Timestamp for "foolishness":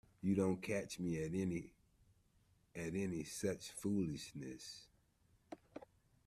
3.69-4.87